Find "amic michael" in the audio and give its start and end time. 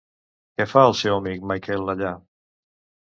1.17-1.91